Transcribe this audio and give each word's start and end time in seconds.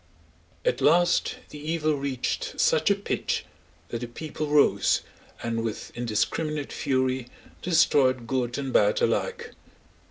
At 0.65 0.81
last 0.81 1.35
the 1.49 1.59
evil 1.59 1.93
reached 1.93 2.59
such 2.59 2.89
a 2.89 2.95
pitch 2.95 3.45
that 3.89 4.01
the 4.01 4.07
people 4.07 4.47
rose, 4.47 5.01
and 5.43 5.63
with 5.63 5.91
indiscriminate 5.95 6.73
fury 6.73 7.27
destroyed 7.61 8.25
good 8.25 8.57
and 8.57 8.73
bad 8.73 8.99
alike. 9.03 9.51